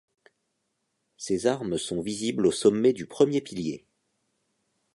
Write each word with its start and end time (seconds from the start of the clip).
Ses 1.17 1.45
armes 1.45 1.77
sont 1.77 2.01
visibles 2.01 2.47
au 2.47 2.51
sommet 2.51 2.91
du 2.91 3.05
premier 3.05 3.39
pilier. 3.39 3.85